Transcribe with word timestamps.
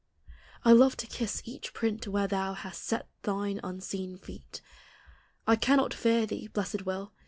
I 0.65 0.71
love 0.71 0.97
to 0.97 1.05
kiss 1.05 1.43
each 1.45 1.75
print 1.75 2.07
where 2.07 2.25
thou 2.27 2.53
Hast 2.55 2.83
set 2.85 3.07
thine 3.21 3.59
unseen 3.63 4.17
feet; 4.17 4.59
I 5.45 5.55
cannot 5.55 5.93
fear 5.93 6.25
thee, 6.25 6.47
blessed 6.47 6.87
will 6.87 7.13